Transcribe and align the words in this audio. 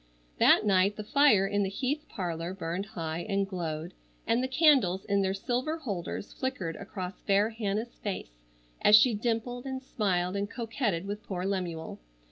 That 0.39 0.65
night 0.65 0.95
the 0.95 1.03
fire 1.03 1.45
in 1.45 1.61
the 1.61 1.69
Heath 1.69 2.05
parlor 2.09 2.55
burned 2.55 2.87
high 2.87 3.19
and 3.29 3.47
glowed, 3.47 3.93
and 4.25 4.41
the 4.43 4.47
candles 4.47 5.05
in 5.05 5.21
their 5.21 5.35
silver 5.35 5.77
holders 5.77 6.33
flickered 6.33 6.75
across 6.77 7.21
fair 7.21 7.51
Hannah's 7.51 7.99
face 7.99 8.39
as 8.81 8.95
she 8.95 9.13
dimpled 9.13 9.67
and 9.67 9.79
smiled 9.79 10.35
and 10.35 10.49
coquetted 10.49 11.05
with 11.05 11.21
poor 11.23 11.45
Lemuel. 11.45 11.99